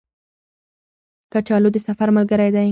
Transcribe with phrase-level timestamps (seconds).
[1.33, 2.69] کچالو د سفر ملګری دی